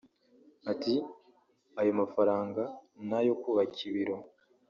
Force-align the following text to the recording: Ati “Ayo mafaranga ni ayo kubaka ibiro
Ati 0.71 0.93
“Ayo 1.79 1.91
mafaranga 2.01 2.61
ni 3.07 3.13
ayo 3.19 3.33
kubaka 3.41 3.79
ibiro 3.89 4.15